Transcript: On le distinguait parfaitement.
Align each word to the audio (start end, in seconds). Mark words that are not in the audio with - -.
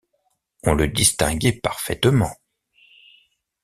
On 0.63 0.73
le 0.73 0.87
distinguait 0.87 1.51
parfaitement. 1.59 2.33